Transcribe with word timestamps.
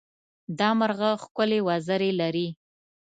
دا 0.59 0.69
مرغه 0.79 1.09
ښکلې 1.23 1.59
وزرې 1.67 2.11
لري. 2.21 2.47